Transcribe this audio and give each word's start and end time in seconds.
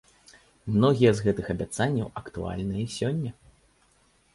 Многія 0.77 1.11
з 1.19 1.27
гэтых 1.27 1.53
абяцанняў 1.57 2.13
актуальныя 2.25 2.81
і 2.89 2.91
сёння. 2.99 3.31